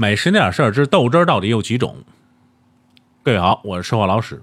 [0.00, 1.94] 美食那点事儿之豆汁儿到底有几种？
[3.22, 4.40] 各位好，我是吃货老史。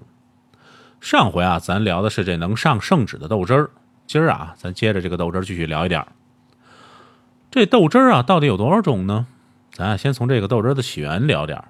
[1.00, 3.70] 上回啊，咱聊的是这能上圣旨的豆汁儿。
[4.06, 6.06] 今儿啊，咱接着这个豆汁儿继续聊一点。
[7.50, 9.26] 这豆汁儿啊，到底有多少种呢？
[9.72, 11.64] 咱啊，先从这个豆汁儿的起源聊点儿。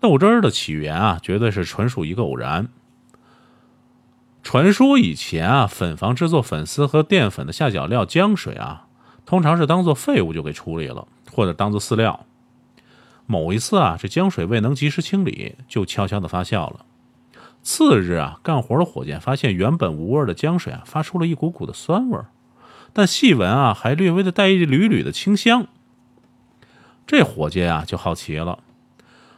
[0.00, 2.68] 豆汁儿的起源啊，绝对是纯属一个偶然。
[4.42, 8.86] 传说以前啊，粉房制作粉丝和淀粉的下脚料浆水啊，
[9.26, 12.24] 通常是当做废物就给处理了，或者当做饲料。
[13.30, 16.86] 某一次啊，这江水未能及时清理，就悄悄的发酵了。
[17.62, 22.18] 次日啊，干活的伙计发现原本无味的江水啊，发出了一股股的酸味
[22.94, 25.66] 但细闻啊，还略微的带一缕缕的清香。
[27.06, 28.60] 这伙计啊，就好奇了，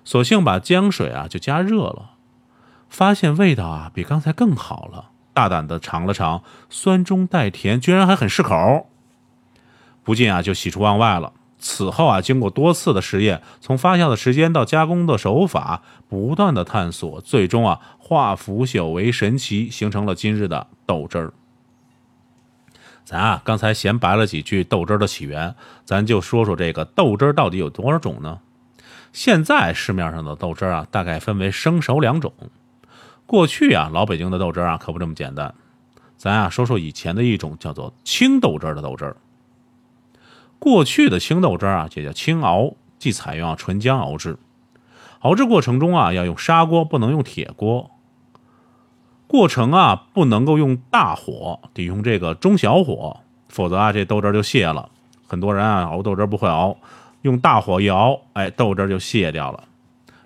[0.04, 2.12] 索性把江水啊就加热了，
[2.88, 5.10] 发现味道啊比刚才更好了。
[5.34, 8.86] 大胆的尝了尝，酸中带甜，居然还很适口，
[10.04, 11.32] 不禁啊就喜出望外了。
[11.60, 21.32] 此后啊，经过多次的实验，从发酵的时间到加工的手法，不断的探索，最终啊，化腐朽为神奇，形成了今日的豆汁儿。
[23.04, 28.38] 咱啊，刚才闲白了几句豆汁儿的起源，咱就说说这个豆汁儿到底有多少种呢？
[29.12, 32.32] 现在市面上的豆汁儿啊，大概分为生熟两种。
[33.26, 35.54] 过去啊，老北京的豆汁儿啊，可不这么简单。
[36.16, 39.16] 咱啊，说说以前的一种叫做青豆汁儿的豆汁儿。
[40.60, 44.38] 过去的青豆汁儿啊，也叫青熬，即采用纯浆熬制。
[45.20, 47.90] 熬制过程中啊，要用砂锅，不能用铁锅。
[49.26, 54.90] 过程啊，不能够用大火，得用这个中小火，否则啊，这豆汁就泄了。
[55.26, 56.76] 很多人啊，熬豆汁不会熬，
[57.22, 59.64] 用大火一熬，哎，豆汁就泄掉了。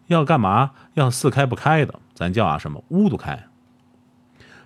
[0.08, 0.72] 要干嘛？
[0.94, 3.44] 要四开不开的，咱叫啊什么乌都开。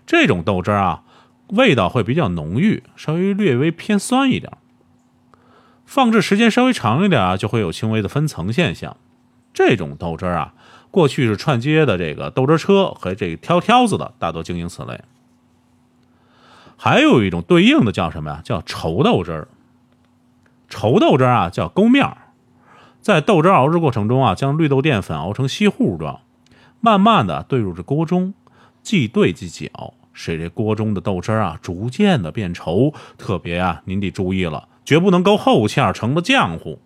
[0.06, 1.02] 这种豆汁儿啊，
[1.48, 4.50] 味道会比较浓郁，稍微略微偏酸一点。
[5.88, 8.98] 放置时间稍微长一点啊，就会有轻微的分层现象。
[9.54, 10.52] 这种豆汁儿啊，
[10.90, 15.00] 过去是串街的这个豆汁车和这个挑挑子的大多经营此类。
[16.76, 18.40] 还有一种对应的叫什么呀？
[18.44, 19.48] 叫稠豆汁儿。
[20.68, 22.18] 稠豆汁儿啊，叫勾面儿。
[23.00, 26.20] 在豆汁熬制过程中啊，将绿豆淀粉熬成稀糊状，
[26.80, 28.34] 慢慢的兑入这锅中，
[28.82, 32.94] 即兑即搅，使这锅中的豆汁儿啊逐渐的变稠。
[33.16, 34.67] 特别啊，您得注意了。
[34.88, 36.80] 绝不能勾后芡成了浆糊。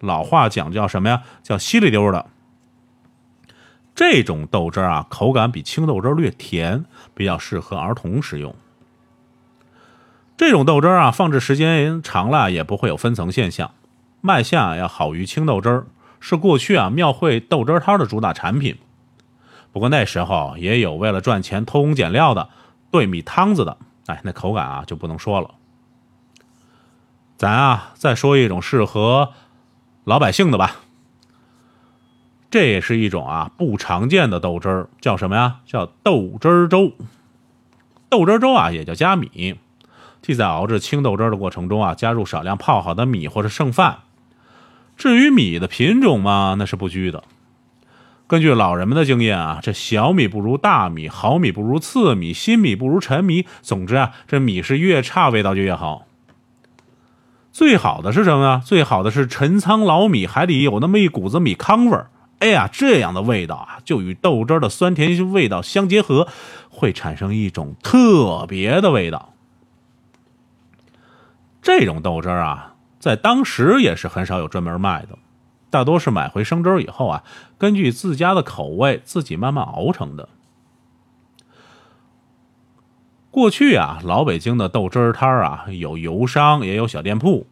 [0.00, 1.22] 老话讲叫什么呀？
[1.44, 2.26] 叫稀里溜的。
[3.94, 6.84] 这种豆汁啊，口感比青豆汁略甜，
[7.14, 8.56] 比较适合儿童食用。
[10.36, 13.70] 这种豆汁啊，放置时间长了也不会有分层现象，
[14.20, 15.86] 卖相要好于青豆汁
[16.18, 18.76] 是过去啊庙会豆汁摊的主打产品。
[19.70, 22.48] 不过那时候也有为了赚钱偷工减料的
[22.90, 25.54] 兑米汤子的，哎，那口感啊就不能说了。
[27.38, 29.32] 咱啊，再说一种适合
[30.02, 30.80] 老百姓的吧。
[32.50, 35.60] 这也是一种啊不常见的豆汁儿，叫什么呀？
[35.64, 36.92] 叫豆汁儿粥。
[38.08, 39.54] 豆汁儿粥啊，也叫加米，
[40.20, 43.98] 即在熬制青豆汁儿的过程中啊，加入少量泡好的米或者剩饭。
[44.96, 47.22] 至于米的品种嘛，那是不拘的。
[48.26, 53.46] 根据老人们的经验啊，这小米不如大米，好米不如次米，新米不如陈米。
[53.62, 56.07] 总之啊，这米是越差，味道就越好。
[57.58, 58.62] 最好的是什么呢？
[58.64, 62.08] 最好的是陈仓老米，还得有那么一股子米糠味儿。
[62.38, 66.28] 哎呀，这样的味道啊，就与豆汁的酸甜味道相结合，
[66.68, 69.34] 会产生一种特别的味道。
[71.60, 75.18] 这种豆汁啊，在当时也是很少有专门卖的，
[75.68, 77.24] 大多是买回生汁以后啊，
[77.58, 80.28] 根据自家的口味自己慢慢熬成的。
[83.38, 87.46] 过去啊，老北京的豆汁儿摊儿啊，有油商，也有小店铺，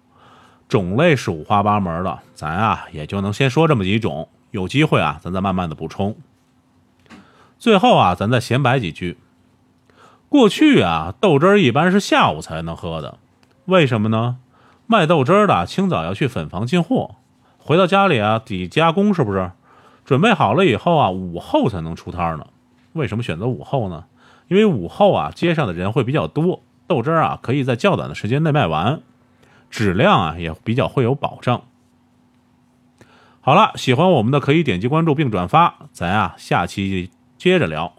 [0.69, 2.19] 种类是五花八门的。
[2.35, 4.29] 咱啊，也就能先说这么几种。
[4.51, 6.17] 有机会啊，咱再慢慢的补充。
[7.57, 9.17] 最后啊，咱再闲摆几句。
[10.29, 13.19] 过去啊，豆汁儿一般是下午才能喝的，
[13.67, 14.39] 为什么呢？
[14.89, 17.15] 卖豆汁儿的清早要去粉房进货，
[17.59, 19.53] 回到家里啊得加工，是不是？
[20.05, 22.45] 准备好了以后啊，午后才能出摊呢。
[22.95, 24.03] 为什么选择午后呢？
[24.49, 29.01] 因为午后啊，街上的人会比较多，豆汁儿啊可以在较短的时间内卖完，
[29.71, 31.63] 质量啊也比较会有保障。
[33.41, 37.93] 好了，喜欢我们的可以点击关注并转发，咱啊下期接着聊。